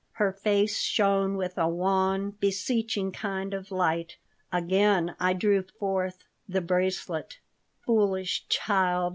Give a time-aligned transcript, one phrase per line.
[0.13, 4.17] Her face shone with a wan, beseeching kind of light
[4.51, 7.37] Again I drew forth the bracelet
[7.85, 9.09] "Foolish child!"